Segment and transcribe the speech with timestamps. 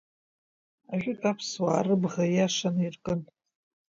[0.93, 3.21] Ажәытә аԥсуаа рыбӷа иашан иркын.